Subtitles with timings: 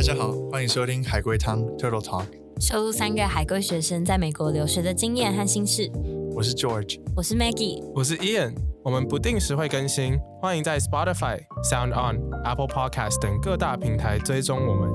[0.00, 2.24] 大家好，欢迎收听海龟汤 Turtle Talk，
[2.58, 5.92] 收录三个海归学生在美国留学的经验和心事。
[6.34, 6.98] 我是 George。
[7.14, 11.38] 我是 Maggie，我是 Ian，我们不定时会更新，欢迎在 Spotify、
[11.70, 12.16] Sound On、
[12.46, 14.88] Apple Podcast 等各大平台追踪我们。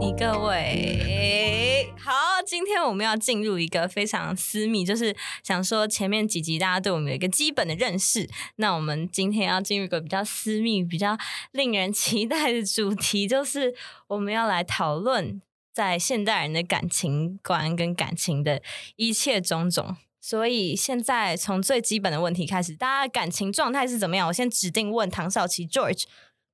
[0.00, 1.23] 你各位好，
[2.64, 11.14] 今天我们要进入一个非常私密，就是想说前面几集大家对我们有一个基本的认识，那我们今天要进入一个比较私密、比较
[11.52, 13.74] 令人期待的主题，就是
[14.06, 15.42] 我们要来讨论
[15.74, 18.62] 在现代人的感情观跟感情的
[18.96, 19.94] 一切种种。
[20.22, 24.28] 所以现在从最基本的问题开始，大家的感情状态是怎么样？
[24.28, 26.04] 我先指定问唐少奇 George，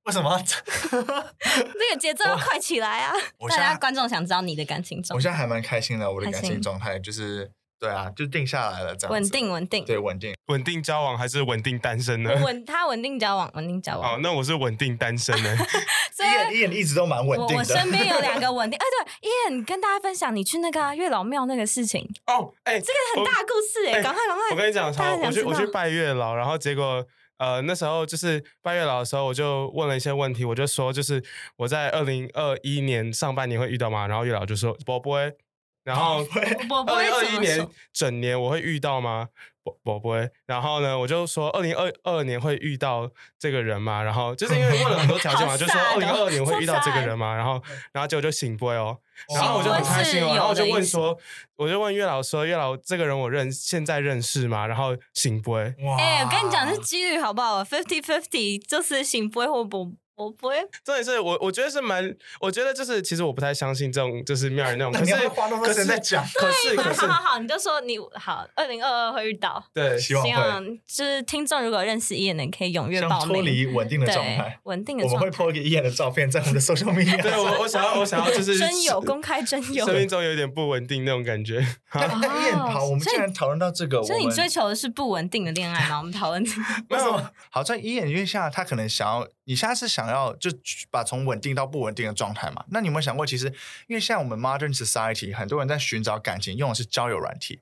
[0.05, 0.41] 为什么？
[0.43, 3.13] 这个节奏要快起来啊！
[3.49, 10.33] 大家观众想知道你的感情状态，我现在还蛮开心的，我的感情状态就是对啊，就定下来了，这样子稳定，稳定，对稳定。
[10.47, 12.31] 稳定交往还是稳定单身呢？
[12.43, 15.55] 稳他稳定交往，稳定交往哦往。，那我是稳定单身呢。
[16.11, 17.59] 所以伊人伊人一直都蛮稳我定的。
[17.59, 24.49] 我身边有两个稳定， 哎，对，伊恩，跟大家分享你去那个啊月老庙那个事情，哦，哎、这个很大故事哎，哎赶快赶快！
[24.51, 24.87] 我跟你讲，
[25.23, 27.05] 我去我去拜月老，然后结果
[27.41, 31.23] 呃那时候就是拜月老的时候，我就问了一些问题，我就说就是
[31.57, 34.05] 我在二零二一年上半年会遇到吗？
[34.05, 35.35] 然后月老就说不不会，
[35.83, 36.23] 然后
[36.85, 39.29] 二零二一年整年我会遇到吗？
[39.63, 40.29] 不不不会。
[40.45, 44.01] 然后呢，我就说二零二二年会遇到这个人嘛？
[44.03, 47.35] 然后就是因为问了很多条件嘛， 就说二零二二年会遇到这个人嘛？
[47.35, 48.97] 然后然后结果就醒波哦。
[49.27, 51.15] 哦然后我就很开心哦，然后我就问说，
[51.55, 54.65] 我就问月老说，月老这个人我认现在认识吗？
[54.65, 60.55] 然后醒波，哇哎，我跟你讲，这几率好不好？fifty fifty，就是醒不会或不我不会。
[60.83, 69.63] 重点是我我觉得是蛮，我觉得就是其实我不太相信这种就是妙人那种，可是花那么多可是时间在讲可是可是好好好，你就说你好，二零二二会遇到。
[69.73, 73.41] 对，希望希望就是听众如果认识伊恩的，可以踊跃报像脱。
[73.41, 75.51] 离稳定的状态，，稳定的我们会状态。
[75.51, 77.31] po 一个伊人的照片在我们的 social media 对。
[77.31, 81.65] 我我想要我想要就是 真有公开真有，生命中有点不稳定那种感觉。
[81.89, 85.97] 好，我们既然讨论到这个，所以你追求的是不稳定的恋爱吗？
[85.97, 86.61] 我们讨论这个。
[86.89, 87.31] 为什么？
[87.49, 90.49] 好在伊人，因为现在他可能想要，你现在是想要就
[90.89, 92.63] 把从稳定到不稳定的状态嘛？
[92.69, 93.47] 那你有没有想过，其实
[93.87, 97.59] 因为现在我们 modern society 很多人在寻找感情，用的是交友软体，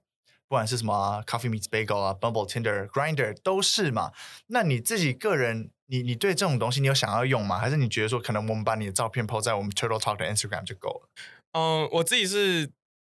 [0.48, 4.12] 不管是什么 Coffee Meets Bagel 啊、Bumble、Tinder、Grinder 都是嘛。
[4.46, 7.58] 那你自己个人，你你对这种东西你有想要用吗？
[7.58, 11.10] 还是你觉得说，可能我们把你的照片 po 在我们 Turtle Talk 的 Instagram 就够了？
[11.54, 12.70] 嗯，我自己是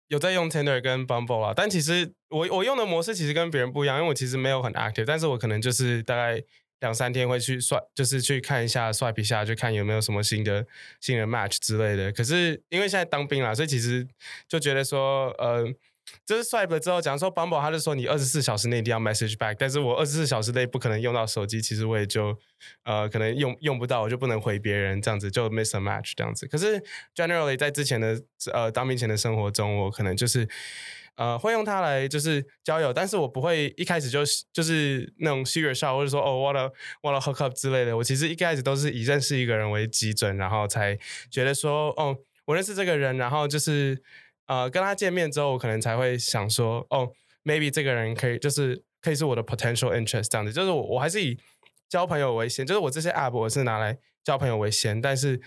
[0.10, 6.44] 有在用 Tinder 跟 Bumble 啊，但其实我我用的模式其实跟别人不一样，因为我其实没有很 active，但是我可能就是大概
[6.80, 10.66] 两三天会去刷，就是去看一下刷一下，就看有没有什么新的
[11.02, 12.12] 新的 match 之类的。
[12.12, 14.08] 可是因为现在当兵啦，所以其实
[14.48, 15.74] 就觉得说，呃。
[16.26, 22.34] 就是刷了之后，假如说 Bumble，他就说你二十四小时内一定要 message back，但是我二十四小时内不可能用到手机，其实我也就
[22.84, 26.48] 呃可能用用不到，我就不能回别人这样子，就 miss a match 这样子。
[26.48, 26.82] 可是
[27.14, 28.22] generally 在之前的
[28.54, 30.48] 呃当兵前的生活中，我可能就是
[31.18, 34.22] 呃会用它来就是交友，但是我不会一开始就
[34.54, 37.98] 就是那种 shoot your shot，或者说哦 wanna wanna hook up 之类的。
[37.98, 40.98] 我其实一开始都是以认识一个人为基准，然后才
[41.30, 44.02] 觉得说哦我认识这个人，然后就是
[44.46, 47.12] 呃跟他见面之后，我可能才会想说哦
[47.44, 51.38] maybe 这个人可以就是可以是我的 potential interest 这样子，就是我我还是以
[51.90, 55.40] 交朋友为先，就是我这些 app 我是拿来交朋友为先，但是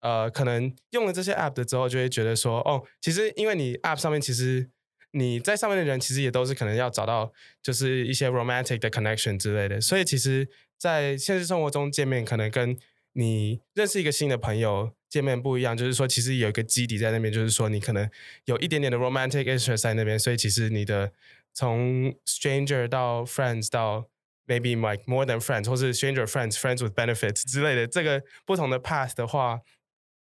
[0.00, 4.68] 呃，可能用了这些 app 的之后，就会觉得说，哦，其实因为你 app 上面其实
[5.16, 7.32] 你在上面的人，其实也都是可能要找到
[7.62, 10.46] 就是一些 romantic 的 connection 之类的，所以其实，
[10.78, 12.76] 在现实生活中见面，可能跟
[13.14, 18.10] 你认识一个新的朋友见面不一样，就是说，其实有一个基底在那边，就是说你可能
[18.44, 21.10] 有一点点的 romantic interest 在那边，所以其实你的
[21.54, 24.10] 从 stranger 到 friends 到
[24.46, 29.60] maybe like more than friends，或是 stranger friends friends with benefits 之类的这个不同的 path 的话，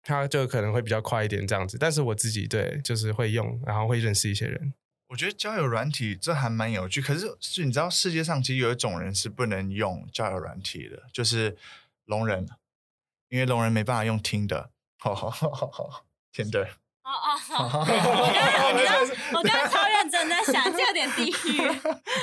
[0.02, 1.78] 它就可能会比较快一点这样子。
[1.78, 4.74] 但是我自己对就是会用，然后会认识一些人。
[5.08, 11.58] 我觉得交友软体这还蛮有趣，可是是你知道世界上其实有一种人是不能用交友软体的，就是
[12.06, 12.47] 聋人，
[13.29, 14.72] 因为聋人没办法用听的。
[14.97, 16.68] 好好好好好，Tinder。
[17.03, 21.62] 哦哦，好我刚刚超认真在想，这有点地狱。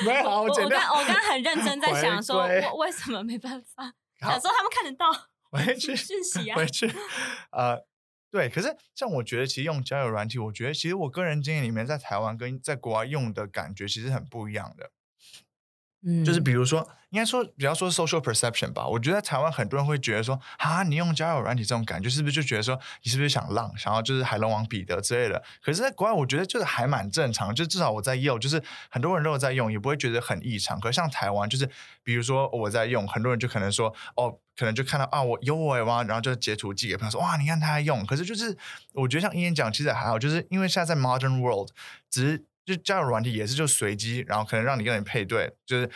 [0.05, 0.97] 没有，我刚。
[0.97, 3.95] 我刚刚很认真在想，说回归我为什么没办法？
[4.21, 5.13] 好想说他们看得到
[5.51, 6.93] 回去讯息啊回去，
[7.53, 7.85] 呃，
[8.33, 8.49] 对。
[8.49, 14.91] 可是像我觉得，其实用交友软体，我觉得其实我个人经验里面，在台湾跟在国外用的感觉其实很不一样的。
[16.05, 18.87] 嗯就是比如说，应该说比较说 social perception 吧。
[18.87, 25.41] 我觉得台湾很多人会觉得说，啊，你用交友软体这种感觉，是不是就觉得说你是不是想浪，想要就是海龙王彼得之类的？
[25.63, 28.61] 可是，在国外，我觉得就是还蛮正常，就至少我在用，就是
[28.91, 30.81] 很多人都有在用，也不会觉得很异常。
[30.81, 31.71] 可是像台湾，就是
[32.03, 38.05] 比如说我在用，很多人就可能说，哦，可能就看到啊，我有我哇，然后就截图寄给朋友说，哇，你看他在用。
[38.05, 38.57] 可是就是
[38.95, 41.69] 我觉得像英言讲，其实还好，就是因为现在在 modern world，
[42.11, 42.45] 只是。
[42.65, 45.91] 就交友软体也是就随机，然后可能让你跟人配对，就是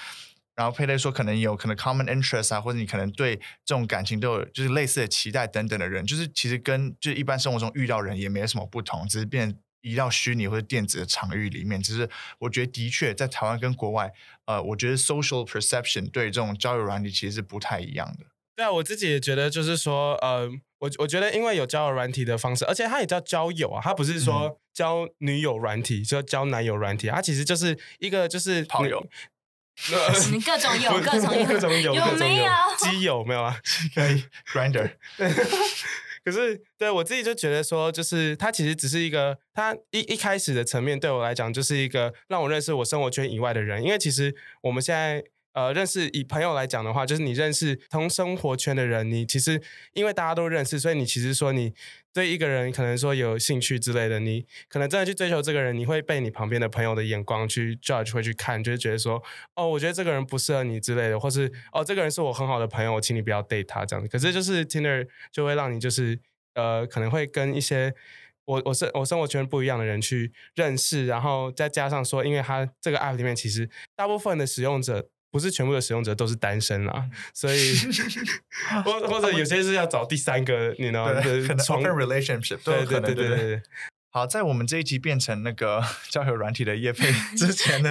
[0.55, 11.83] 然后配对说可能有可能 common interest 啊，或者你可能对这种感情都有就是类似的期待等等的人，就是其实跟就是一般生活中遇到人也没有什么不同，只是变移到虚拟或者电子的场域里面。
[11.83, 12.09] 只是
[12.39, 14.11] 我觉得的确在台湾跟国外，
[14.47, 18.27] 呃，我觉得 social perception 对这种交友软体其实是不太一样的。
[18.57, 29.07] 对啊，我自己也觉得，就是说，呃，我我觉得，因为有交友软体的方式，而且它也叫交友啊，它不是说交女友软体，就交男友软体，它其实就是一个就是朋友
[30.33, 32.53] 你各种有，各种有， 各种有，有各种没有？
[32.79, 33.59] 基友没有啊？
[33.95, 34.93] 可以 grinder。
[36.25, 45.25] 可是对我自己就觉得说，就是它其实只是一个，它一一开始的层面对我来讲，就是一个让我认识我生活圈以外的人，因为其实我们现在。
[45.57, 49.63] 呃，认识以朋友来讲的话，就是你认识同生活圈的人，你其实
[49.95, 51.73] 因为大家都认识，所以你其实说你
[52.13, 59.23] 对一个人可能说有兴趣之类的，你可能真的去追求这个人，你会被你旁边的朋友的眼光去 judge，会去看，就是觉得说，
[59.55, 64.11] 哦，我觉得这个人不适合你之类的，或是哦，这个人是我很好的朋友，我请你不要 date 他这样子。
[64.11, 66.21] 可是就是 Tinder 就会让你就是
[66.53, 67.95] 呃，可能会跟一些
[68.45, 75.09] 我我生我生活圈不一样的人去认识，然后再加上说，因为他这个 app 里面其实大部分的使用者。
[75.37, 77.75] 不是全部的使用者都是单身啦， 所以
[78.83, 81.05] 或或者有些是要找第三个，你呢？
[81.21, 82.99] 可能 open relationship 对对。
[83.01, 83.63] 对对对。
[84.11, 87.91] 好，在我们这一集变成那个 交友软体的业配之前呢，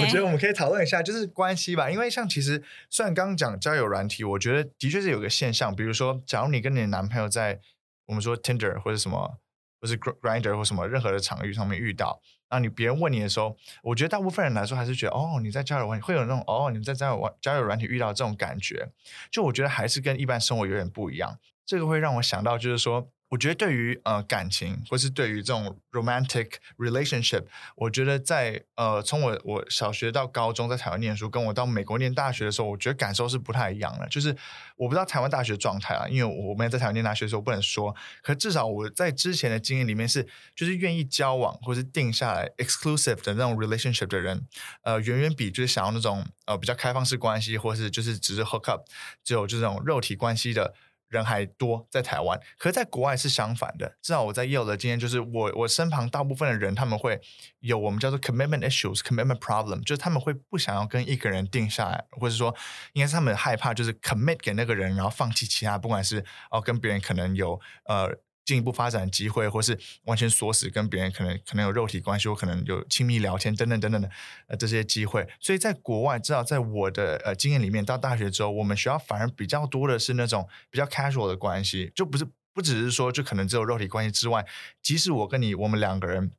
[0.00, 1.90] 我觉得我们可以讨论一下，就是关系吧。
[1.90, 7.60] 因为像其实虽然刚刚讲交友软体，我觉得的确是有个现象，比如说，假如你跟你的男朋友在
[8.06, 9.38] 我们说 Tinder 或者什么，
[9.80, 12.20] 或是 Grinder 或什么任何的场域上面遇到。
[12.50, 18.90] 那你别人问你的时候，我觉得大部分人来说还是觉得哦，你在交友软会有那种哦，你在交友交友软体遇到这种感觉，
[19.30, 21.38] 就我觉得还是跟一般生活有点不一样。
[21.66, 23.10] 这个会让我想到，就是说。
[23.30, 27.44] 我觉得对于呃感情，或是对于这种 romantic relationship，
[27.76, 34.08] 我觉得在呃从我我小学到高中在台湾念书，跟我到美国念大学的时候，我觉得感受是不太一样的。
[34.08, 34.34] 就是
[34.76, 40.26] 我不知道台湾大学状态啊，因为我们在台湾念大学的时候不能说，可至少我在之前的经验里面是，
[40.56, 44.46] 就是愿意交往或是定下来 exclusive 的那种 relationship 的人，
[44.82, 48.84] 呃，远远比就是想要那种呃比较开放式关系，或是就是只是 hook up，
[49.22, 50.72] 只有这种肉体关系的。
[51.08, 53.96] 人还多在台湾，可是在国外是相反的。
[54.00, 57.20] 至少我在业务的经验就是，我我身旁大部分的人他们会
[57.60, 62.54] 有我们叫做 commitment issues、commitment problem，就是他们会不想要跟一个人定下来，或者说
[62.92, 68.18] 应该是他们害怕就是 commit 给那个人，然后放弃其他，不管是哦跟别人可能有呃。
[68.48, 74.10] 进一步发展机会，或是完全锁死跟别人可能可能有肉体关系，或可能有亲密聊天等等等等的
[74.46, 75.28] 呃这些机会。
[75.38, 84.46] 所以在国外，至少在我的呃经验里面，到大学之后，我们学校反而比较多的是那种比较 casual 的关系，就不是不只是说就可能只有肉体关系之外，
[84.82, 86.32] 即使我跟你我们两个人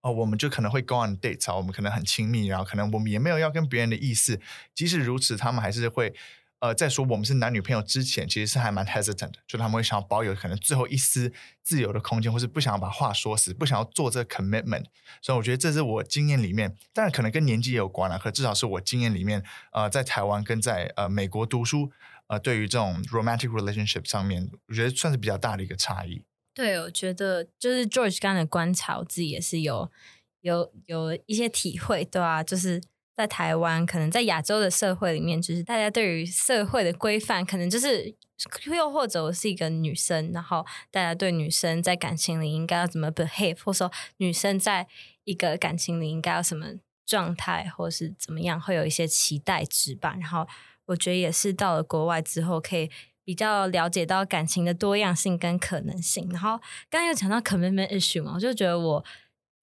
[0.00, 4.40] 哦，我们就可能会 go on dates，我们可能很亲密，然后可能我们也没有要跟别人的意思。
[4.74, 6.14] 即使如此，他们还是会。
[6.58, 11.30] 呃，在说我们是男女朋友之前，其实是还蛮 hesitant，就他们会想要保有可能最后一丝
[11.62, 14.84] 自由的空间，或是不想要把话说死，不想要做这个 commitment。
[15.20, 19.42] 所以我觉得这是我经验里面，当然可能跟年纪也有关了，可至少是我经验里面，
[19.72, 21.92] 呃，在台湾跟在呃美国读书，
[22.28, 26.24] 呃，对于这种 romantic relationship 上面，我觉得算是比较大的一个差异。
[26.54, 29.90] 对，我觉得就是 George 刚的观察，我自己也是有
[30.40, 32.82] 有有一些体会，对啊，就是。
[33.16, 38.14] 在台湾，可能在亚洲的社会里面，就是大家对于社会的规范，可能就是
[38.66, 44.86] 又或者我是一个女生，然后大家对女生在感情里应该要怎么 behave，或者说女生在
[45.24, 46.66] 一个感情里应该要什么
[47.06, 50.14] 状态，或是怎么样，会有一些期待值吧。
[50.20, 50.46] 然后
[50.84, 52.90] 我觉得也是到了国外之后，可以
[53.24, 56.28] 比较了解到感情的多样性跟可能性。
[56.30, 56.58] 然后
[56.90, 59.04] 刚刚又讲到 commitment issue 嘛，我就觉得我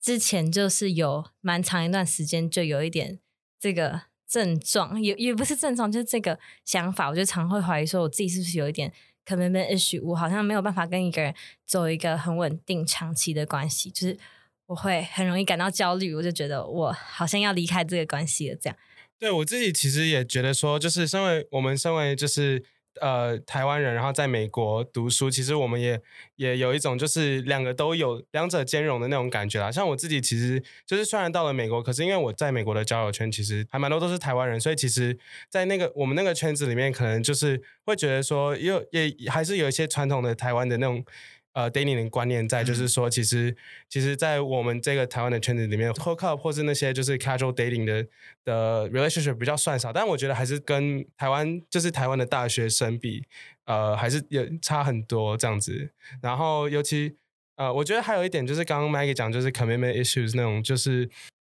[0.01, 3.19] 之前就是有蛮长一段时间就有一点。
[3.63, 8.91] 这个症状也也不是症状，就是这个想法，我就常会怀疑说，我自己是不是有一点
[9.25, 11.34] commitment issue，我好像没有办法跟一个人
[11.65, 14.17] 走一个很稳定、长期的关系，就是
[14.65, 18.58] 我会很容易感到焦虑，我就觉得我好像要离开这个关系了。
[18.58, 18.77] 这样，
[19.17, 22.65] 对我自己其实也觉得说，就是身为我们身为就是
[23.02, 26.02] 呃台湾人，然后在美国读书，其实我们也
[26.36, 29.72] 也有一种就是两个都有两者兼容的那种感觉啦。
[29.72, 35.18] 像我自己，其实就是虽然到了美国，可是因为我在美国的交友圈其实还蛮多都是台湾人，所以其实，
[35.50, 41.04] 在那个我们那个圈子里面，可能就是会觉得说，又也还是有一些传统的台湾的那种。
[41.53, 43.55] 呃，dating 的观念在，就是说，其实，
[43.88, 48.07] 其实，在我们这个台湾的圈子里面，hook up 或是那些就是 casual dating 的
[48.43, 53.24] 的 relationship 比较算少，但我觉得还是跟台湾就是台湾的大学生比，
[53.65, 55.91] 呃，还是有差很多这样子。
[56.22, 57.15] 然后，尤其
[57.55, 61.07] 呃，我觉得还有一点就是刚刚 Maggie 讲就是 commitment issues 那种，就是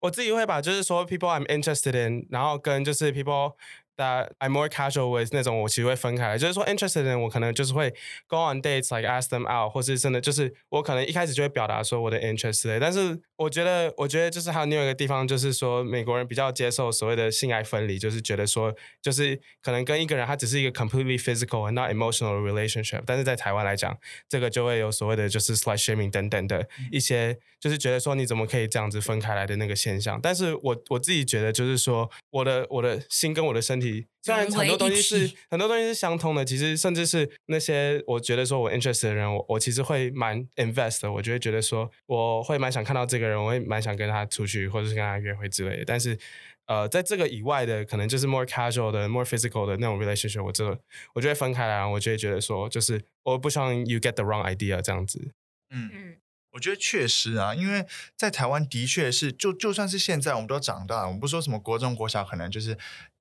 [0.02, 3.54] 我自己会把就是说 people I'm interested in，然后跟就是 people。
[3.98, 7.94] That I'm more casual with 那种，我其实会分开，就是说 interested in 我可能就是会
[8.28, 25.78] go on dates like ask them out，或是真的就是我可能一开始就会表达说我的 interest，但是我觉得我觉得就是还有另外一个地方就是说美国人比较接受所谓的性爱分离，就是觉得说就是可能跟一个人他只是一个 completely physical and not emotional relationship，但是在台湾来讲，这个就会有所谓的就是 slut
[25.78, 34.08] shaming 等等的一些，就是觉得说你怎么可以这样子分开来的那个现象，但是我我自己觉得就是说我的我的心跟我的身体。
[34.24, 41.12] 虽然很多东西是很多东西是相通的，其实甚至是那些我觉得说我 interest 的人，我我其实会蛮 invest 的。
[41.12, 45.86] 我就会觉得说我会蛮想看到这个人，我会蛮想跟他出去，或者是跟他约会之类的。
[45.86, 46.18] 但是
[46.66, 50.78] 呃，在这个以外的，可能就是 more casual 的、more physical 的那种 relationship，我这
[51.14, 55.32] 我就会分开来，我就会觉得说，就是我不希望 you get the wrong idea 这样子。
[55.70, 56.18] 嗯嗯，
[56.52, 57.86] 我觉得确实啊，因为
[58.18, 62.78] 在台湾的确是，就就算是现在我们都长大，我们不说什么国中、国小，可能就是。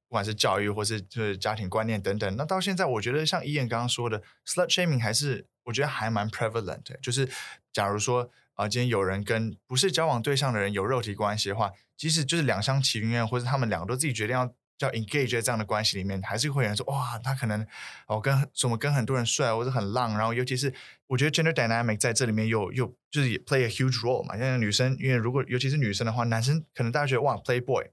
[0.09, 6.83] 不管是教育或是就是家庭观念等等，那到现在我觉得像伊燕刚刚说的，slut shaming 还是我觉得还蛮 prevalent。
[7.03, 7.29] 就是
[7.73, 17.67] 假如说啊，今天有人跟不是交往对象的人有肉体关系的话，即使就是两厢情愿，或者他们两个都自己决定要叫 engage 在这样的关系里面，还是会有人说哇，他可能
[18.07, 20.17] 哦跟什么跟很多人睡，或者很浪。
[20.17, 20.73] 然后尤其是
[21.09, 24.39] 我觉得 gender dynamic 在这里面又又就是也 play a huge role 嘛。
[24.39, 27.89] 像女生，因为如果尤其是女生的话，男生可能大家觉得哇 playboy。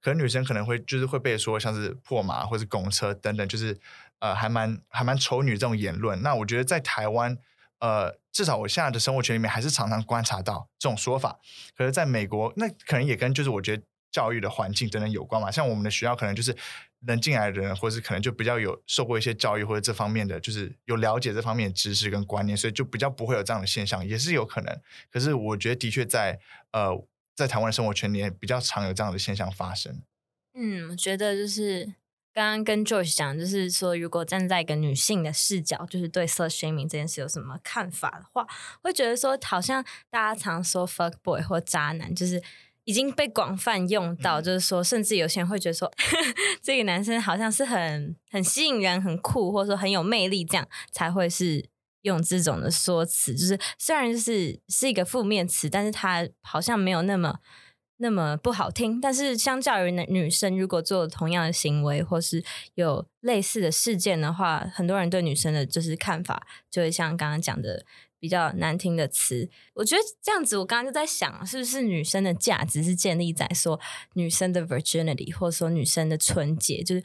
[0.00, 3.78] 可能女生可能会就是会被说像是破马或者公车等等，就是
[4.18, 6.20] 呃还蛮还蛮丑女这种言论。
[6.22, 7.36] 那我觉得在台湾，
[7.78, 11.38] 呃至少我现在的生活圈里面还是常常观察到这种说法。
[11.76, 15.50] 可是在美国，那可能也跟就是我觉得教育的环境等等有关嘛。
[15.50, 16.56] 像我们的学校可能就是
[17.06, 24.80] 能进来的人，或是可能就比较有受过一些教育或者这方面的，就是有了解这方面的知识跟观念，所以就比较不会有这样的现象，也是有可能。
[25.10, 26.38] 可是我觉得的确在
[26.72, 27.04] 呃。
[27.42, 30.00] 在台湾的生活圈里，比较常有这样的现象发生。
[30.54, 31.84] 嗯，我觉得就是
[32.32, 38.46] 刚刚跟 Joyce 讲，就是说，如果站在一个女性的视角，就是对色 shaming 这件事有什么看法的话，
[38.80, 42.40] 会觉得说，好像大家常说 fuck boy 或渣男，就是
[42.84, 45.92] 已经被广泛用到，就是说，甚至有些人会觉得说，
[46.62, 51.71] 这个男生好像是很很吸引人、很酷，或者说很有魅力，这样才会是。
[52.02, 57.38] 用这种的说辞，就是虽然就是是一个负面词，但是它好像没有那么
[57.96, 59.00] 那么不好听。
[59.00, 62.44] 但是相较于女生，如果做同样的行为，或是
[62.74, 67.84] 有类似的事件的话，很多人对女生的就是看法，就会像刚刚讲的
[68.18, 69.48] 比较难听的词。
[69.74, 73.78] 我觉得这样子，我刚刚就在想，是不是女生的价值是建立在说
[74.14, 76.82] 女生的 virginity，或者说女生的纯洁？
[76.82, 77.04] 就是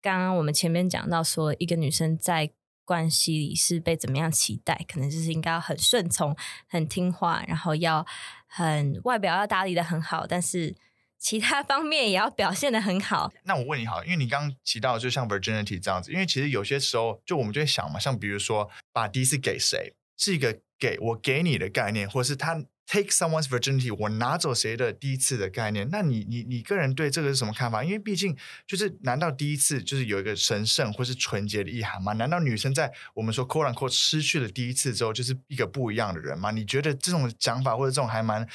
[0.00, 2.52] 刚刚我们前面讲到说，一个女生在
[2.86, 4.82] 关系里是被怎么样期待？
[4.90, 6.34] 可能就是应该要很顺从、
[6.66, 8.06] 很听话，然后要
[8.46, 10.74] 很外表要打理的很好，但是
[11.18, 13.30] 其他方面也要表现的很好。
[13.42, 22.64] 那我问你好，因为你刚刚提到就像 virginity 这样子，因为其实有些时候就我们就会想嘛，像比如说把第一次给谁是一个给我给你的概念，或是他。
[22.86, 25.88] Take someone's virginity，我拿走谁的第一次的概念？
[25.90, 27.82] 那你你你个人对这个是什么看法？
[27.82, 32.12] 因为毕竟就是，难道第一次就是有一个神圣或是纯洁的意涵吗？
[32.12, 36.52] 难道女生在我们说 “quote unquote” 失去了第一次之后，就是一个不一样的人吗？
[36.52, 38.46] 你觉得这种讲法或者这种还蛮，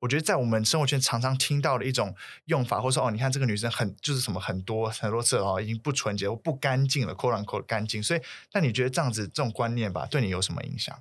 [0.00, 2.12] 我觉得在我们生活圈常常听到的一种
[2.46, 8.02] 用法，或者说哦，你看这个女生很就是什么很多很多次哦，已经不纯洁或不干净了，“quote unquote” 干净。
[8.02, 8.20] 所以，
[8.52, 11.00] 那你觉得这样子这种观念吧，对你有什么影响？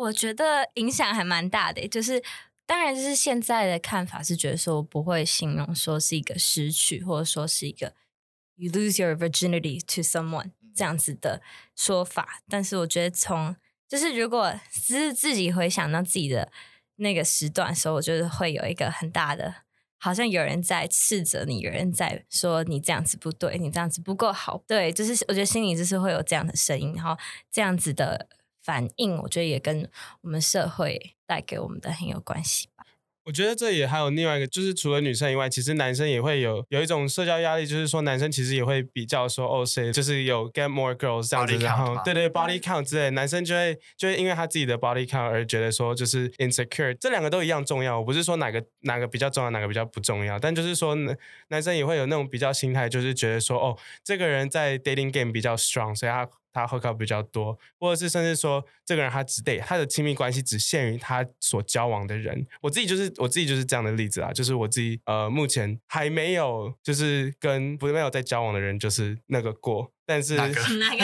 [0.00, 2.22] 我觉得影响还蛮大的，就是
[2.64, 7.94] 当然，就是现在的看法是觉得说不会形容说是一个失去，或者说是一个
[8.56, 11.42] you lose your virginity to someone 这样子的
[11.76, 12.40] 说法。
[12.48, 13.54] 但是我觉得从
[13.88, 16.50] 就是如果是自己回想到自己的
[16.96, 19.54] 那个时段的时候，我觉得会有一个很大的，
[19.98, 24.62] 好像有人在斥责你，有人在说你这样子不对，你这样子不够好。
[24.66, 27.16] 对，就是我觉得心里就是会有这样的声音，然后
[27.50, 28.28] 这样子的。
[28.62, 29.88] 反应，我觉得也跟
[30.22, 32.84] 我们社会带给我们的很有关系吧。
[33.24, 48.00] 我我觉得这也还有另外一个，就是除了女生以外，其实男生也会有有一种社交压力，就是说男生其实也会比较说哦，谁就是有 get more girls 这样子，然后对对 body count 之类，男生就会就会因为他自己的 body count 而觉得说就是 insecure，这两个都一样重要。
[48.00, 51.16] 我不是说哪个哪个比较重要，哪个比较不重要，但就是说男
[51.50, 56.28] 男生也会有那种比较心态，就是觉得说哦，这个人在 dating game 比较 strong，所以他。
[56.52, 62.46] 他 hook up 比较多，或者是甚至说这个人他只得他的亲密关系只限于他所交往的人。
[62.60, 70.54] 我自己就是我自己就是这样的例子啊，就是我自己呃目前还没有就是跟不没有在交往的人就是那个过，但是哪个？
[70.78, 70.96] 哪个？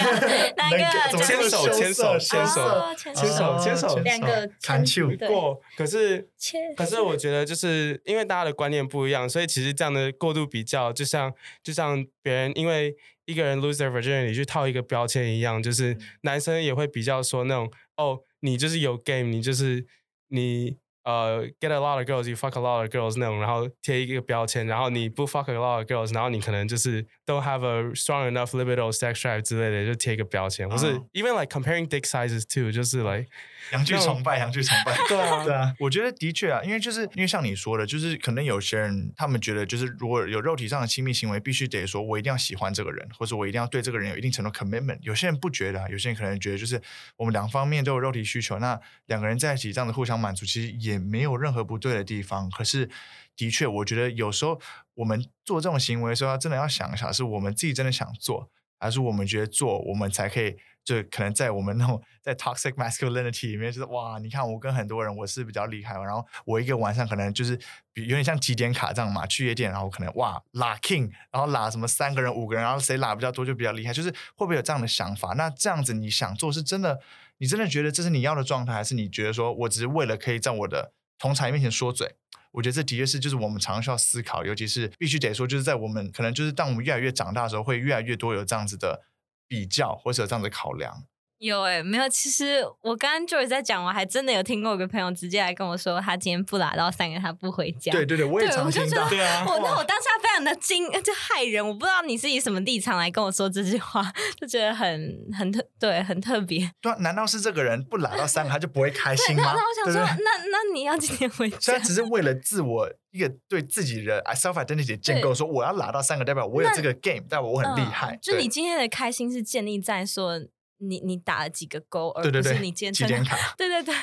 [0.57, 1.19] 哪个？
[1.25, 12.95] 牵手牵手牵手哦牵牵手牵手两个看球对过，可是切可是我觉得，就是因为大家的观念不一样，所以其实这样的过度比较，就像就像别人因为
[13.26, 19.85] 一个人 lose their virginity 去套一个标签一样，就是男生也会比较说那种哦，你就是有 game，你就是
[20.28, 25.85] 你呃 get a lot of girls，you fuck a lot of girls 那种，然后贴一个标签，然后你不 fuck a lot of
[25.87, 32.45] girls，然后你可能就是 don't have a strong enough libido sex drive 之类的，就贴一个标签，或是哦 even like comparing dick sizes
[32.49, 33.28] too，就是 like
[33.73, 34.96] 洋剧崇拜，洋剧崇拜。
[35.08, 44.99] 对啊 对啊，我觉得的确啊，因为就是因为像你说的，就是可能有些人他们觉得，就是如果有肉体上的亲密行为，必须得说我一定要喜欢这个人，或者我一定要对这个人有一定程度 commitment。
[45.02, 46.80] 有些人不觉得、啊，有些人可能觉得就是
[47.16, 52.50] 我们两方面都有肉体需求，那两个人在一起这样子互相满足，其实也没有任何不对的地方。
[52.50, 52.88] 可是
[53.37, 54.61] 的确，我觉得有时候
[54.94, 60.56] 我们做这种行为的时候，真的要想一下，是我们自己真的想做，还是我们觉得做我们才可以，
[60.87, 67.59] 就可能在我们那种在 toxic masculinity 里面，就是哇，你看我跟很多人我是比较厉害，然后我一个晚上可能就是
[67.93, 75.35] 比有点像几点卡这样嘛，去夜店，然后可能哇拉 king，然后拉什么三个人五个人，然后谁拉比较多就比较厉害，就是会不会有这样的想法？
[75.35, 77.00] 那这样子你想做是真的，
[77.38, 82.14] 你真的觉得这是你要的状态，还是你觉得说我只是为了可以在我的同才面前说嘴？
[82.52, 89.02] 我觉得这的确是，就是我们常常需要思考，尤其是必须得说，就是在我们可能就是当我们越来越长大的时候，会越来越多有这样子的
[89.49, 91.05] 比较，或者这样子的考量。
[91.38, 92.09] 有哎、没有。
[92.09, 97.93] 其实我刚刚 Joy 在讲，我还真的有听过一个朋友直接来跟我说，他今天不拿到三个，他不回家。
[97.93, 99.05] 对对对，我也对常听到。
[99.05, 101.66] 我就觉得对啊我那我当下非常的惊，就骇人。
[101.66, 106.71] 我不知道你是以什么立场来跟我说这句话，就觉得很很特对，很特别。
[106.81, 109.43] 对啊，难道是这个人不拿到三个他就不会开心吗？
[109.45, 111.78] 那那我想说，对对那那你要今天回家他？
[111.81, 118.14] 只是为了自我一个对自己的 self identity 建构，说我要拿到三个，代表我有这个 game，代表我很厉害。
[118.14, 120.40] 嗯就你今天的开心是建立在说
[120.79, 123.55] 你你打了几个勾，而不是对对对，你今天点卡。
[123.57, 123.95] 对对对，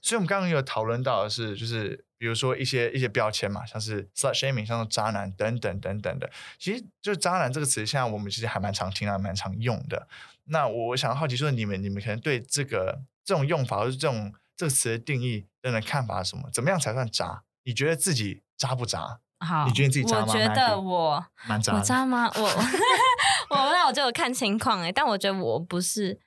[0.00, 6.30] 所以我们刚刚有讨论到的是，就是比如说一些一些标签嘛，像是 slut shaming，像是渣男等等等等的。
[6.58, 10.08] 其实就是渣男这个词，现在我们其实还蛮常听啊、蛮常用的。
[10.44, 16.48] 那我我想好奇说，你们你们可能对这个这种用法或是这种这个词的定义等等看法是什么？
[16.52, 17.42] 怎么样才算渣？
[17.64, 19.20] 你觉得自己渣不渣？
[19.38, 21.80] 好，你觉得自己渣吗我觉得我我蛮渣我。
[21.80, 22.30] 渣吗？
[22.34, 22.48] 我
[23.52, 26.18] 我那我就看情况哎、但我觉得我不是，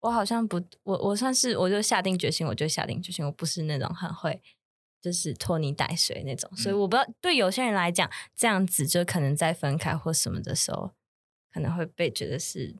[0.00, 4.40] 我好像不，我我算是我就下定决心，我就下定决心，我不是那种很会
[5.00, 10.92] 就是拖泥带水那种，所以嗯我不知道对有些人来讲，这样子就可能在分开或什么的时候，
[11.52, 12.76] 可能会被觉得是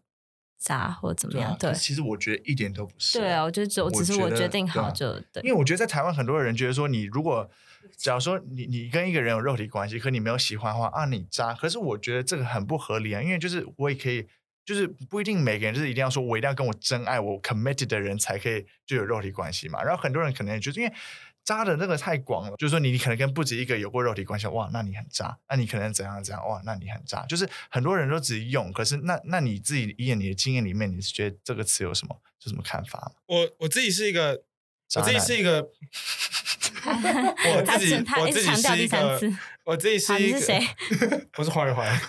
[0.59, 3.19] 渣或怎么样，对其实我觉得一点都不是。
[3.19, 7.51] 对啊，我就只只是我决定好就对因为我觉得在台湾很多人觉得说，你如果
[7.97, 11.55] 假如说你你跟一个人有肉体关系，可你没有喜欢的话啊，你渣。
[11.55, 14.27] 可是我觉得这个很不合理啊，因为就是我也可以，
[14.65, 19.83] 就是不一定每个人就是一定要说我一定要跟我真爱我 committed 的人才可以就有肉体关系嘛。
[19.83, 20.93] 然后很多人可能也觉得，因为
[21.45, 27.25] 渣的那个太广了，就是说你你可能跟不止一个有过肉体关系，哇，那你很渣；那你可能怎样怎样，哇，那你很渣。
[27.25, 33.13] 就是很多人都只用，可是那那你自己以你的经验里面，你是觉得这个词有什么有什么看法吗？
[33.29, 34.43] 我我自己是一个，
[34.97, 35.71] 我自己是一个，
[37.57, 40.61] 我自己他我自己一直强调是一个第三次，我自己是一个，好你是谁？
[41.39, 42.01] 我是黄宇环。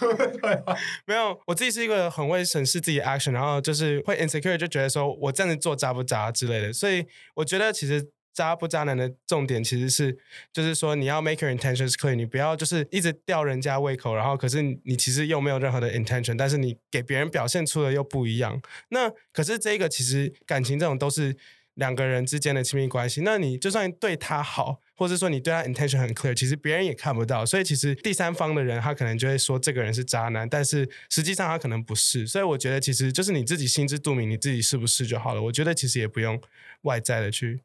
[1.05, 6.73] 没有，我自己是一个很会审视自己 action，然后就是会 insecure，就觉得说我这样子做渣不渣之类的。
[6.73, 7.05] 所以
[7.35, 10.17] 我觉得其实渣不渣男的重点其实是，
[10.53, 18.61] 就是说你要 make your intentions clear，你不要就是一直吊人家胃口，然后可是你你其实又没有任何的 intention，但是你给别人表现出的又不一样。
[18.89, 21.35] 那可是这个其实感情这种都是。
[21.79, 35.41] 两个人之间的亲密关系，那你就算对他好，或者说你对他 intention 很 clear，其实别人也看不到，所以其实第三方的人他可能就会说这个人是渣男，但是实际上他可能不是，所以我觉得其实就是你自己心知肚明，你自己是不是就好了。
[35.41, 36.39] 我觉得其实也不用
[36.81, 37.61] 外在的去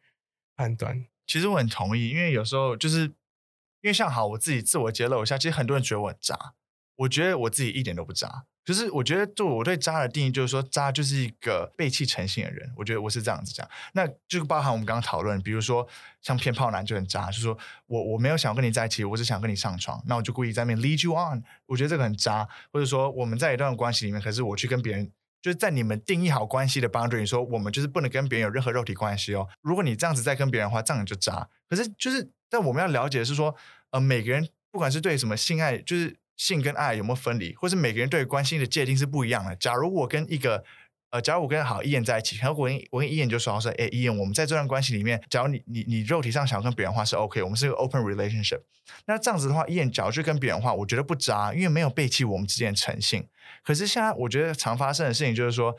[0.56, 1.04] 判断。
[1.26, 6.54] 其实我很同意，因为有时候就是因为像好，我自己自我揭露一下，其实很多人觉得我很渣，
[6.96, 8.44] 我觉得我自己一点都不渣。
[8.64, 12.72] 就是我觉得，就我对渣的定义，就是说渣就是一个背弃诚信的人。
[12.76, 15.86] 我觉得我是这样子讲，那就包含我们刚刚讨论，比如说
[16.22, 21.42] 像骗炮男就很渣，就说我我没有想要跟你在一起，我只想跟你上床，那我就故意在那边 lead you on。
[21.66, 29.46] 我觉得这个很渣，或者说我们在一段关系里面，可是我去跟别人，就是在你们定义好关系的 boundary，你说我们就是不能跟别人有任何肉体关系哦。
[29.60, 31.46] 如果你这样子在跟别人的话，这样就渣。
[31.68, 33.54] 可是就是，但我们要了解的是说，
[33.90, 36.16] 呃，每个人不管是对什么性爱，就是。
[36.36, 39.54] 性跟爱有没有分离，或是每个人对关心的界定是不一样的。
[39.56, 40.64] 假如我跟一个
[41.10, 48.60] 呃，假如我跟好伊言在一起，然后我跟我跟伊言就说说，哎，伊言，我们在这段关系里面，假如你你你肉体上想要跟别人话是 OK，我们是一个 open relationship。
[49.06, 53.26] 那这样子的话，伊言假如去跟别人话，我觉得不渣，因为没有背弃我们之间的诚信。
[53.62, 55.76] 可是现在我觉得常发生的事情就是说。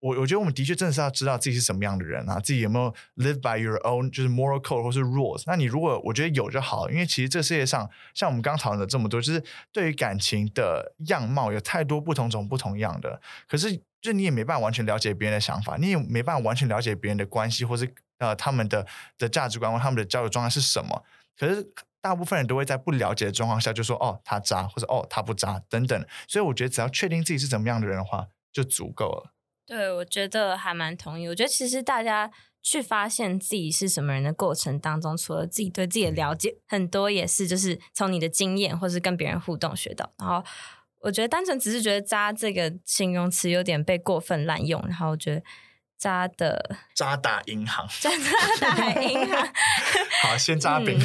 [0.00, 5.42] 我我觉得我们的确真的是要知道自己是什么样的人啊，自己有没有 live by your own 就是 moral code 或是 rules。
[5.46, 13.20] 那你如果我觉得有就好，因为其实这世界上像我们刚讨论的这么多，就是对于感情的样貌有太多不同种不同样的。
[13.48, 18.86] 可是就你也没办法完全了解别人的想法，你也没办法完全了解别人的关系，或是呃他们的
[19.18, 21.04] 的价值观或他们的交友状态是什么。
[21.36, 26.06] 可是大部分人都会在不了解的状况下就说哦他渣，或者哦他不渣等等。
[26.28, 29.32] 所以我觉得只要确定自己是怎么样的人的话，就足够了。
[29.68, 31.28] 对，我觉得还蛮同意。
[31.28, 32.30] 我觉得其实大家
[32.62, 40.10] 去发现自己是什么人的过程当中，除了自己对自己的了解，很多也是就是从你的经验或是跟别人互动学到。
[40.18, 40.42] 然后
[41.00, 44.82] 我觉得单纯只是觉得“渣”这个形容词有点被过分滥用。
[44.88, 45.42] 然后我觉得
[45.98, 48.10] “渣”的“渣打银行 ”，“渣
[48.58, 49.52] 打银行”。
[50.22, 50.98] 好，先 扎饼。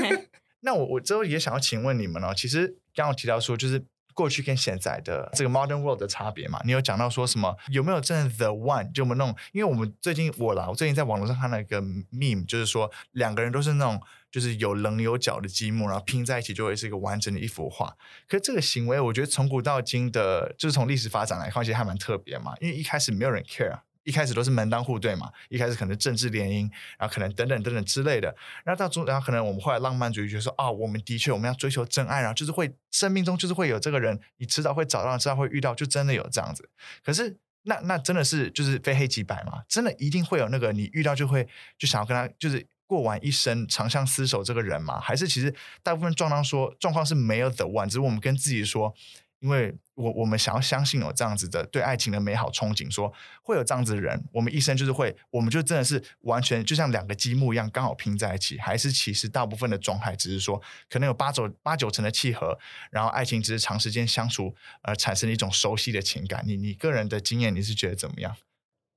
[0.60, 3.84] 那我我之后也想要请问你们哦，其实刚刚提到说就是。
[4.16, 6.58] 过去跟现在的这个 modern world 的差别嘛？
[6.64, 7.54] 你有讲到说什么？
[7.68, 8.90] 有没有真的 the one？
[8.92, 14.00] 就我们那种，因为我们最近我啦，我最近在网络上看到一个 meme，就是说两个人都是那种
[14.30, 17.94] 就是有棱有角的积木，然后拼在一起就会是一个完整的一幅画。
[18.26, 22.54] 可是这个行为，我觉得从古到今的，就是从历史发展来看，其实还蛮特别嘛。
[22.60, 23.80] 因为一开始没有人 care。
[24.06, 28.32] 一开始都是门当户对嘛，一开始可能政治联姻，然后可能等等等等之类的，
[28.64, 36.70] 然后到中，然后可能我们后来浪漫主义就说啊，我们的确我们要追求真爱，然后就是会生命中就是会有这个人，你迟早会找到，迟早会遇到，就真的有这样子。
[37.04, 39.64] 可是那那真的是就是非黑即白嘛？
[39.68, 45.00] 真的一定会有那个你遇到就会就想要跟他就是过完一生长相厮守这个人吗？
[45.00, 48.94] 还是其实大部分状况说状况是没有 the one，只是我们跟自己说。
[49.40, 58.58] 因为我我们想要相信有这样子的对爱情的美好憧憬，说会有这样子的人，我们一生就是会，我们就真的是完全就像两个积木一样，刚好拼在一起。
[58.58, 62.58] 还是其实大部分的状态只是说，可能有八九八九成的契合，
[62.90, 66.42] 然后爱情只是长时间相处而产生的一种熟悉的情感。
[66.46, 68.36] 你你个人的经验，你是觉得怎么样？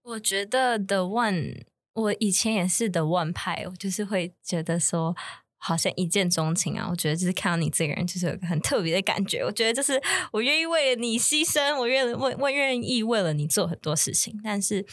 [0.04, 5.15] 我觉得 The One，我以前也是 The One 派，我就是会觉得说。
[5.62, 6.88] 好像一见钟情啊！
[6.89, 9.43] 我觉得就是看到你这个人，就是有个很特别的感觉。
[9.43, 14.39] 我觉得就是我愿意为了你牺牲，我愿为我愿意为了你做很多事情。
[14.43, 14.86] 但是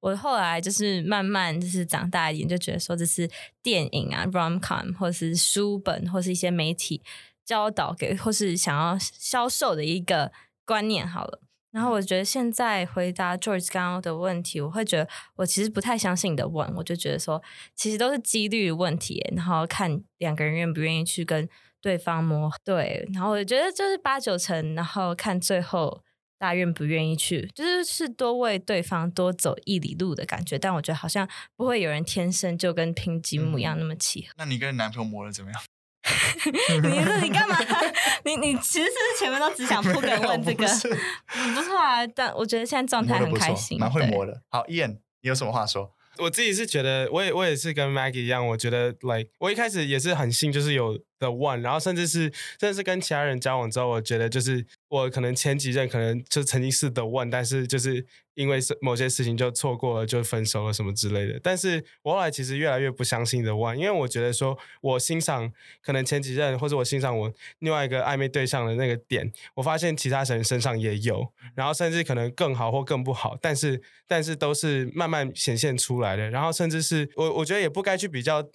[0.00, 3.30] 我后来就是慢慢就是长大一点，就觉得说这是
[3.62, 7.02] 电影啊，rom com，或是书本，或是一些媒体
[7.44, 10.32] 教导给，或是想要销售的一个
[10.64, 11.06] 观念。
[11.06, 11.42] 好了。
[11.76, 17.42] 然后我觉得现在回答 George 刚刚的问题，我会觉得我其实不太相信你的问，我就觉得说
[17.74, 21.46] 其实都是几率问题，然后看两个人愿不愿意去跟
[21.82, 26.02] 对方磨对，然后我觉得就是八九成，然后看最后
[26.38, 34.32] 大家愿不愿意去，就是是多为对方多走一里路的感觉，但我觉得好像不会有人天生就跟拼积木一样那么契合。
[34.38, 35.60] 那你跟男朋友磨的怎么样？
[36.82, 37.58] 你是你干嘛？
[38.24, 42.06] 你你其实是前面都只想不敢问这个，不错 啊。
[42.06, 44.40] 但我觉得现在状态很开心，蛮会磨的。
[44.48, 45.92] 好，Ian，你有什么话说？
[46.18, 58.06] 我自己是觉得，我也我也是跟 Maggie 一样，我觉得，like 我一开始也是很信，就是有 the one，然后甚至是甚至是跟其他人交往之后，我觉得就是我可能前几任可能就曾经是 the one，但是就是。
[58.36, 61.40] 因为是某些事情就错过了，就分手了什么之类的。
[61.42, 65.50] 但是我后来其实越来越不相信 the one，因为我觉得说我欣赏
[65.80, 76.28] 可能前几任或者我欣赏我另外一个暧昧对象的那个点，我发现其他人身上也有，然后甚至可能更好或更不好，但是但是都是慢慢显现出来的。
[76.28, 78.46] 然后甚至是我我觉得也不该去比较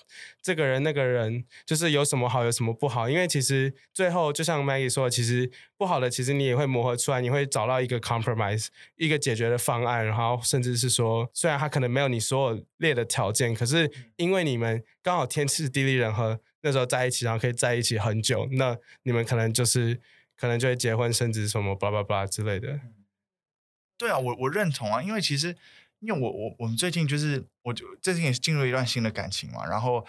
[0.41, 9.71] 这个人那个人，就是有什么好有什么不好，因为其实最后就像 Maggie 说，其实不好的其实你也会磨合出来，你会找到一个 compromise，一个解决的方。
[9.71, 19.97] 方案，然后甚至是说，虽然他可能没有你所有列的条件，可是因为你们刚好天时地利人和，那时候在一起，然后可以在一起很久，那你们可能就是
[20.35, 22.81] 可能就会结婚生子什么，巴拉巴拉之类的。
[23.97, 25.55] 对啊，我我认同啊，因为其实
[26.01, 30.05] 因为我我我们最近就是我就最近也是进入一段新的感情嘛，然后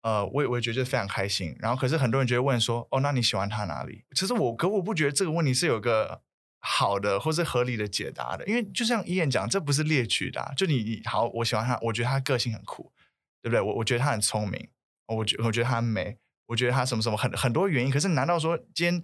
[0.00, 4.04] 呃，我也我也觉得非常开心，然后可是很多人就会问说，哦，那你喜欢他哪里？
[4.14, 6.22] 其实我可我不觉得这个问题是有个。
[6.66, 12.90] 好的或是合理的解答的，因为就像伊燕讲，这不是列举的、就你你好，我喜欢他，我觉得他个性很酷，
[13.42, 13.60] 对不对？
[13.60, 14.66] 我我觉得他很聪明，
[15.08, 16.16] 我觉我觉得他很美，
[16.46, 17.90] 我觉得他什么什么很很多原因。
[17.90, 19.02] 可是难道说今天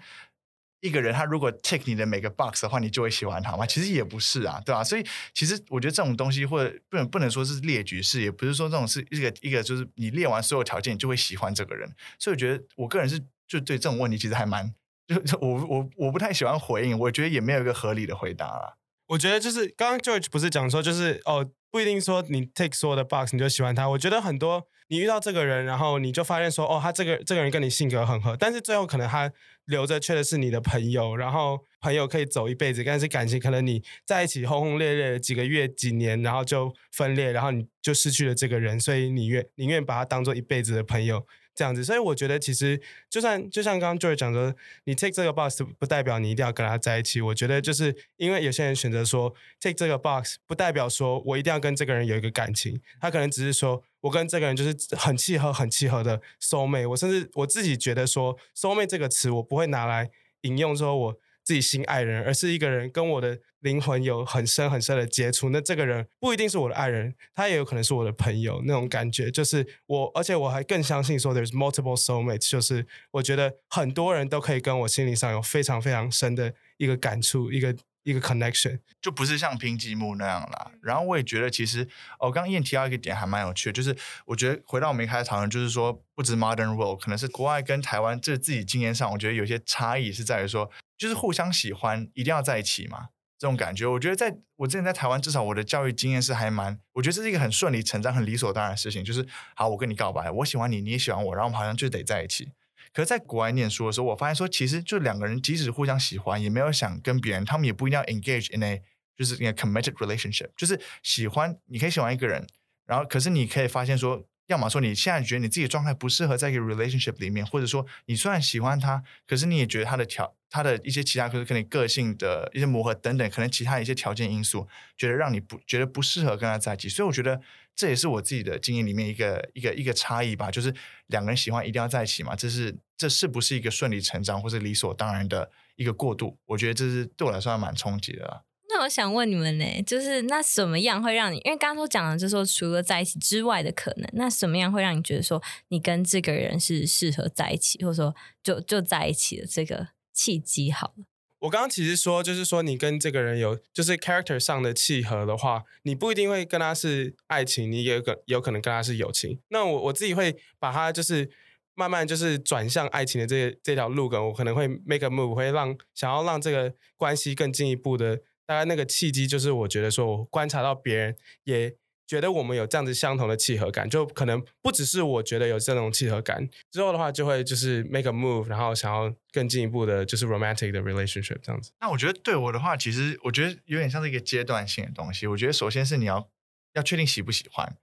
[0.80, 3.66] 一个人他如果 tick 你的每个 box 的话，你就会喜欢他吗？
[3.66, 11.88] 其实也不是啊，对吧、所以其实我觉得这种东西或者不能不能说是列举式，也不是说这种是一个一个就是你列完所有条件你就会喜欢这个人。
[12.18, 14.72] 所以我觉得我个人是就对这种问题其实还蛮。
[15.06, 18.74] 就 就我我我不太喜欢回应，我觉得也没有一个合理的回答啦。
[19.08, 23.88] 我觉得就是刚刚 George 不是讲说，就是哦，不一定说你 take 所有的 box 你就喜欢他。
[23.88, 29.30] 我觉得很多你遇到这个人，然后你就发现说，哦，他这个这个人跟你性格很合，但是最后可能他
[29.66, 41.24] 留着却的是你的朋友，然后朋友可以走一辈子，但是感情可能你在一起轰轰烈烈的几个月几年，然后就分裂，然后你就失去了这个人，所以你愿宁愿把他当做一辈子的朋友。
[41.54, 47.20] 这样子，所以我觉得其实就算就像刚刚 Joy 讲的，你 take 这个 box 不代表你一定要跟他在一起。
[47.20, 56.88] 我觉得就是因为有些人选择说 take 这个 box，不代表说我一定要跟这个人有一个感情，他可能只是说我跟这个人就是很契合、很契合的 soul mate。
[56.88, 60.10] 我甚至我自己觉得说 soul mate 这个词，我不会拿来
[60.42, 65.50] 引用说我自己心爱人，而是一个人跟我的灵魂有很深很深的接触。
[65.50, 68.62] 那这个人不一定是我的爱人，他也有可能是我的朋友。
[68.64, 78.80] 那种感觉就是我，而且我还更相信说 there's multiple soulmates，就是我觉得很多人都可以跟我心灵上有非常非常深的一个感触，一个一个 connection。
[79.02, 80.70] 就不是像拼积木那样啦。
[80.82, 81.86] 然后我也觉得，其实
[82.18, 83.96] 哦，刚刚燕提到一个点还蛮有趣的，就是
[84.26, 93.08] 我觉得回到我们一开始讨论，就是说不止 modern world，可能是国外跟台湾这自己经验上，我觉得有些差异是在于说，就是互相喜欢一定要在一起嘛。
[93.40, 99.02] 这种感觉，我觉得在我之前在台湾，至少我的教育经验是还蛮，我觉得这是一个很顺理成章、很理所当然的事情。
[99.02, 99.26] 就是
[99.56, 102.52] 好，我跟你告白，我喜欢你，你也喜欢我，然后我们好像就得在一起。
[102.92, 108.82] 可是在国外念书的时候，我发现说，其实就两个人即使互相喜欢，也没有想跟别人，他们也不一定要 engage in a
[109.16, 112.46] 就是 in a committed relationship，就是喜欢你可以喜欢一个人，
[112.84, 124.66] 然后可是你可以发现说，要么说你现在觉得你自己的状态不适合在一个 relationship 里面，或者说你虽然喜欢他，可是你也觉得他的条他的一些其他可是跟你个性的一些磨合等等，可能其他一些条件因素，
[124.98, 126.88] 觉得让你不觉得不适合跟他在一起。
[126.88, 127.40] 所以我觉得
[127.76, 130.74] 这也是我自己的经验里面一个一个一个差异吧，就是
[131.06, 136.36] 两个人喜欢一定要在一起嘛，这是这是不是一个顺理成章或是理所当然的一个过渡？
[136.46, 138.42] 我觉得这是对我来说还蛮冲击的啦。
[138.72, 141.38] 那我想问你们呢，就是那什么样会让你？
[141.38, 151.04] 因为刚刚都讲了，就是说除了在一起之外的可能，那什么样会让你觉得说你跟这个人是适合在一起，或者说就就在一起的这个契机好了？
[151.40, 159.40] 我刚刚其实说，就是说你跟这个人有就是 character 上的契合的话，你不一定会跟他是爱情，你也有可有可能跟他是友情。
[159.48, 161.28] 那我我自己会把他就是
[161.74, 168.20] 慢慢就是转向爱情的这这条路梗，我可能会 make a move，会让想要让这个关系更进一步的。
[168.50, 171.72] 大概那个契机就是，我觉得说我观察到别人也
[172.04, 181.70] 觉得我们有这样子相同的契合感，就可能不只是我觉得有这种契合感，之后的话就会就是 make a move，然后想要更进一步的，就是 romantic 的 relationship 这样子。
[181.80, 185.28] 那我觉得对我的话，其实我觉得有点像是一个阶段性的东西。
[185.28, 186.28] 我觉得首先是你要
[186.72, 187.76] 要确定喜不喜欢，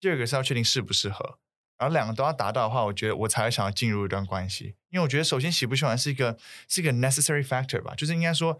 [0.00, 1.38] 第二个是要确定适不适合，
[1.78, 4.74] 然后两个都要达到的话，我觉得我才会想要进入一段关系。
[4.90, 6.36] 因为我觉得首先喜不喜欢是一个
[6.68, 8.58] 是一个 necessary factor 吧，就是应该说。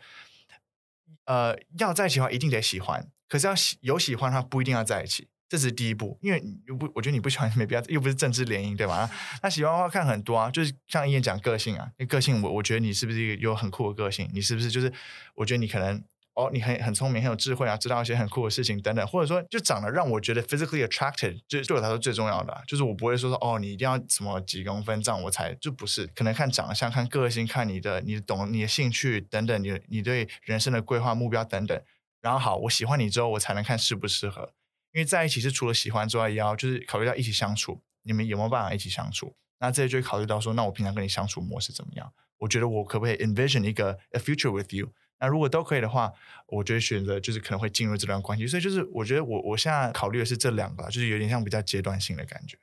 [1.24, 3.08] 呃，要在一起的话，一定得喜欢。
[3.28, 6.18] 可是要喜有喜欢，他不一定要在一起，这只是第一步。
[6.22, 6.40] 因为
[6.78, 9.10] 不，我觉得你不喜欢 没必要，又不是政治联姻，对吧？
[9.42, 14.28] 那喜欢的话看很多啊，就是像一言讲个性啊，那个性我我觉得你是不是有很酷的个性？
[14.32, 14.90] 你是不是就是
[15.34, 16.02] 我觉得你可能
[16.38, 31.82] 哦，你很很聪明，很有智慧啊，知道一些很酷的事情等等，或者说就长得让我觉得 physically attracted，就对我来说最重要的，就是我不会说说哦，你一定要什么几公分这样我才就不是，可能看长相、看个性、看你的你懂你的兴趣等等，你你对人生的规划目标等等。
[32.20, 34.52] 然后好，我喜欢你之后，我才能看适不适合。
[34.92, 39.34] 因为在一起是除了喜欢之外，也要就是考虑到一起相处，你们有没有办法一起相处？
[39.58, 42.12] 那这就会考虑到说，那我平常跟你相处模式怎么样？
[42.38, 44.92] 我觉得我可不可以 envision 一个 a future with you？
[45.20, 46.12] 那如果都可以的话，
[46.46, 48.46] 我觉得选择就是可能会进入这段关系。
[48.46, 52.56] 所以就是我觉得我我现在考虑的是这两个，就是有点像比较阶段性的感觉。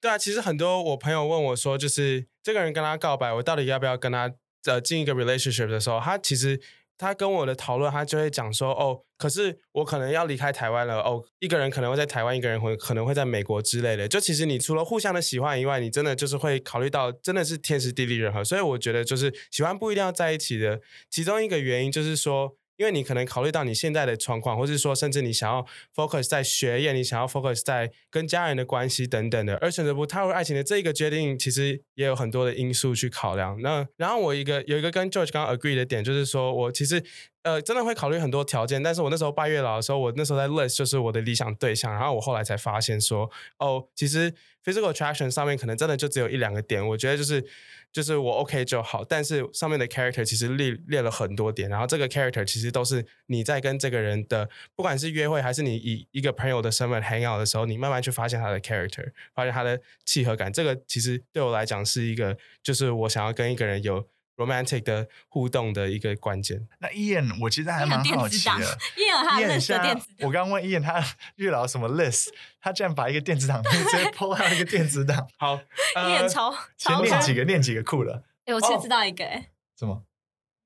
[0.00, 4.32] 对啊，其实很多我朋友问我说，就是这个人跟他告白，我到底要不要跟他
[4.64, 6.60] 呃进一个 relationship 的时候，他其实。
[7.02, 11.00] 他跟我的讨论，他就会讲说：“哦，可是我可能要离开台湾了。
[11.00, 14.06] 哦，一个人可能会在台湾，一个人会可能会在美国之类的。
[14.06, 18.44] 就其实你除了互相的喜欢以外，你真的就是会考虑到，真的是天时地利人和。
[18.44, 20.80] 所以我觉得，就是喜欢不一定要在一起的。
[21.10, 33.60] 其中一个原因就是说。”因为你可能考虑到你现在的状况，或是说，甚至你想要 focus 在学业，你想要 focus 在跟家人的关系等等的，而选择不踏入爱情的这一个决定，其实也有很多的因素去考量。
[33.60, 37.02] 那然后我一个有一个跟 George 刚刚 agree 的点，就是说我其实
[37.42, 44.32] 呃，真的会考虑很多条件，但是我那时候拜月老的时候，我那时候在 list 就是我的理想对象，然后我后来才发现说，哦，其实
[44.64, 47.44] physical attraction 上面可能真的就只有一两个点，我觉得就是
[47.92, 64.08] 就是我 OK 就好，但是上面的 character 其实列列了很多点，然后这个 character 其实都是你在跟这个人的，不管是约会还是你以一个朋友的身份 hang out 的时候，你慢慢去发现他的 character，发现他的契合感，这个其实对我来讲是一个，就是我想要跟一个人有。
[64.36, 66.66] Romantic 的互动的一个关键。
[66.78, 68.78] 那 Ian，我其实还蛮好奇的。
[68.96, 71.04] Ian 他认识电子我刚问 Ian 他
[71.36, 72.28] 月老什么 list，
[72.60, 75.28] 他竟然把一个电子档 直接 pull 到一个电子档。
[75.38, 75.60] 好
[75.96, 78.24] ，Ian 超先练几个，练几个酷了。
[78.44, 80.02] 哎，我其实知道一个，哎，什么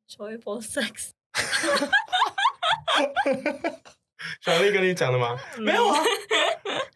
[0.09, 1.11] ？Joyful sex。
[4.41, 5.39] 小丽跟你讲的吗？
[5.59, 5.99] 没有啊。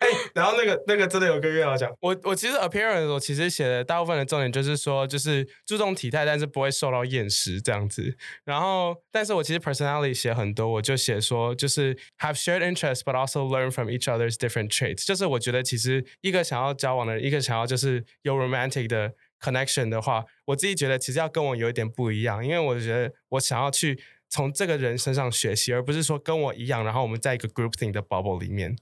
[0.00, 8.16] 哎，然后那个那个真的有个月老讲，我我其实 appearance 我其实写的大部分的重点就是说，就是注重体态，但是不会受到厌食这样子。
[8.44, 15.04] 然后，但是我其实 personality 写很多，我就写说，就是 have shared interests but also learn from each other's different traits。
[15.04, 24.00] 就是我觉得其实一个想要交往的人，一个想要就是有 romantic 的 connection 的话，我自己觉得其实要跟我有一点不一样，因为我觉得我想要去。
[24.30, 28.76] 从这个人身上学习，而不是说跟我一样，然后我们在一个 group thing 的 bubble 里面。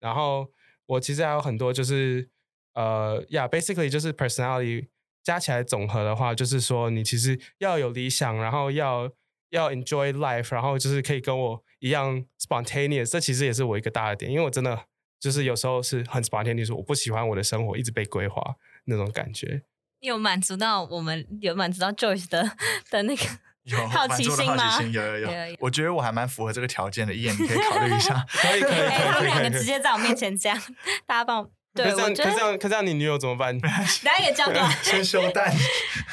[0.00, 0.50] 然后
[0.86, 2.28] 我其实还有很多，就是
[2.74, 4.88] 呃，yeah，basically 就是 personality
[5.22, 9.08] 加起来总和的话，就是说你其实要有理想，然后要
[9.50, 13.10] 要 enjoy life，然后就是可以跟我一样 spontaneous。
[13.10, 14.86] 这其实也是我一个大的点，因为我真的
[15.20, 19.62] 就是有时候是很 spontaneous，我不喜欢我的生活一直被规划那种感觉。
[20.00, 22.56] 有满足到我们有满足到 Joyce 的
[22.90, 23.22] 的那个。
[23.64, 24.80] 有 好奇心吗？
[24.82, 25.28] 有有有，
[25.60, 28.24] 我觉得我还蛮符合这个条件的，一眼你可以考虑一下。
[28.30, 28.88] 可以可以可以。
[28.88, 30.58] 他们两个直接在我面前这样，
[31.06, 31.50] 大家帮我。
[31.72, 33.56] 对，可这样可这样，你女友怎么办？
[33.60, 34.68] 大家也交代。
[34.82, 35.54] 先休蛋。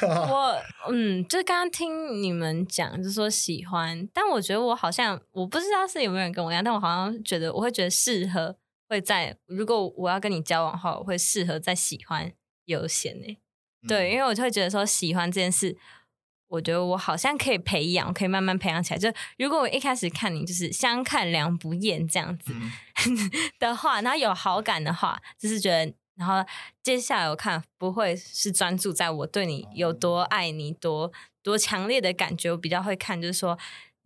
[0.03, 0.55] 我
[0.91, 8.55] 嗯，就是刚刚听你们讲，就说喜欢，但我觉得我好像我不知道是有没有人跟我一样，但我好像觉得我会觉得适合
[8.87, 12.31] 会在，如果我要跟你交往的话，我会适合在喜欢
[12.65, 13.37] 优先呢。
[13.87, 15.75] 对，因为我就会觉得说喜欢这件事。
[16.47, 18.97] 我觉得我好像可以培养，可以慢慢培养起来。
[18.97, 22.53] 就如果我一开始看你就是相看两不厌这样子
[23.59, 26.35] 的话，然后有好感的话，就是觉得，然后
[26.81, 31.11] 接下来我看不会是专注在我对你有多爱你、多
[31.43, 33.59] 多强烈的感觉，我比较会看，就是说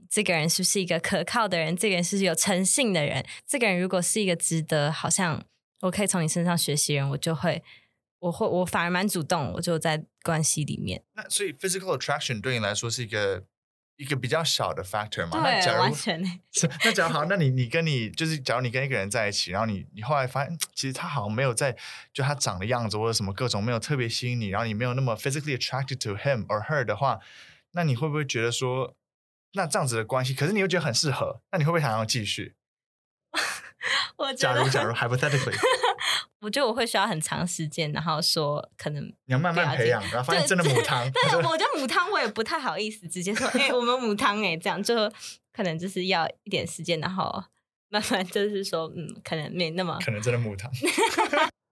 [0.09, 5.43] 这个人是不是一个可靠的人，这个人是有诚信的人，这个人如果是一个值得，好像
[5.81, 7.63] 我可以从你身上学习人，我就会。
[8.21, 11.03] 我会，我反而蛮主动，我就在关系里面。
[11.13, 13.43] 那所以 physical attraction 对你来说是一个
[13.97, 15.41] 一个比较小的 factor 嘛？
[15.41, 16.21] 对，完全。
[16.85, 21.75] 那假如好，那你你跟你就是，假如你跟一个人在一起，然后你你后来发现，其实他好像没有在，
[22.13, 27.19] 就他长的样子或者什么各种没有特别吸引你，然后你没有那么 physically attracted to him or her 的话，
[27.71, 28.95] 那你会不会觉得说，
[29.53, 32.53] 那这样子的关系，可是你又觉得很适合，那你会不会想要继续？
[34.17, 35.57] 我假如假如 hypothetically。
[36.41, 41.09] 我觉得我会需要很长时间，然后说可能你要慢慢培养，然 后发现真的母汤。
[41.13, 44.95] 但 我觉得母汤我也不太好意思直接说，哎，我们母汤哎，这样就
[45.53, 47.43] 可能就是要一点时间，然后
[47.89, 50.71] 慢慢就是说，嗯，可能没那么可能真的母汤。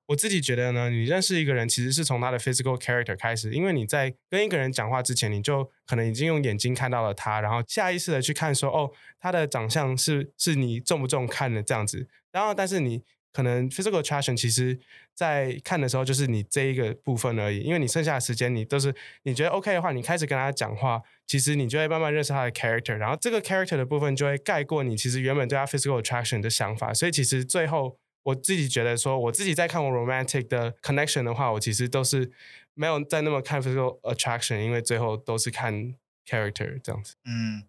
[0.05, 13.01] 我自己觉得呢，你认识一个人其实是从他的 physical character 开始，因为你在跟一个人讲话之前，你就可能已经用眼睛看到了他，然后下意识的去看说，哦，他的长相是是你重不重看的这样子，然后但是你。
[13.31, 14.79] 可能 physical attraction 其实，
[15.13, 32.31] 在看的时候就是你这一个部分而已，因为你剩下的时间你都是你觉得 OK 的话，你开始跟他讲话，其实你就会慢慢认识他的 character，然后这个 character 的部分就会盖过你其实原本对他 physical attraction 的想法，所以其实最后我自己觉得说，我自己在看我 romantic 的 connection 的话，我其实都是
[32.73, 35.93] 没有在那么看 physical attraction，因为最后都是看
[36.25, 37.15] character 这样子。
[37.25, 37.63] 嗯，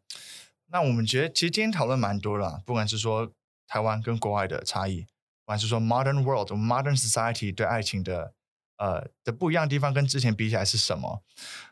[0.72, 3.30] 那我们觉得其实今天讨论蛮多了，不管是说
[3.68, 5.06] 台湾跟国外的差异。
[5.50, 8.32] 还是说 modern world、modern society 对爱情的
[8.78, 11.22] 呃的不一样的地方，跟之前比起来是什么？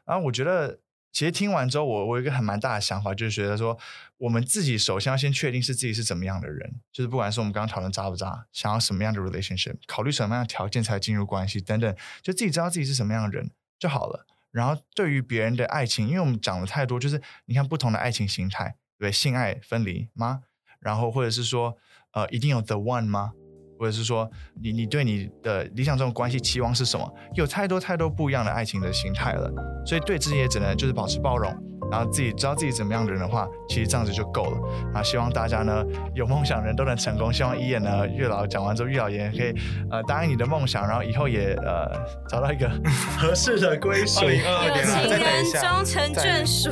[0.05, 0.81] 然后我觉得，
[1.13, 3.79] 其实听完之后，我我有一个很蛮大的想法，就是觉得说，
[4.19, 14.27] 我们自己首先要先确定是自己是怎么样的人，就是不管是我们刚刚讨论渣不渣，想要什么样的 relationship，考虑什么样的条件才进入关系等等，就自己知道自己是什么样的人就好了。
[14.51, 20.43] 然后对于别人的爱情，因为我们讲了太多，就是你看不同的爱情形态，对性爱分离吗？
[20.81, 21.77] 然后或者是说，
[22.13, 23.33] 呃，一定有 the one 吗？
[23.79, 24.29] 或者是说，
[24.63, 27.09] 你你对你的理想中的关系期望是什么？
[27.35, 29.51] 有太多太多不一样的爱情的形态了，
[29.87, 31.51] 所以对自己也只能就是保持包容，
[31.91, 34.59] 然后自己知道自己怎么样的人的话，其实这样子就够了。
[34.95, 37.33] 啊，希望大家呢有梦想人都能成功。
[37.33, 39.55] 希望一眼呢月老讲完之后，月老爷可以
[39.91, 41.91] 呃答应你的梦想，然后以后也呃
[42.29, 42.69] 找到一个
[43.19, 44.25] 合适的归属。
[44.25, 46.71] 二零二二年，情人终成眷属。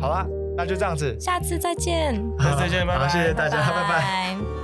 [0.00, 0.26] 好啦。
[0.60, 3.88] 那就这样子，下次再见，下次再见，拜好，拜，谢谢大家，拜拜。
[3.88, 4.57] 拜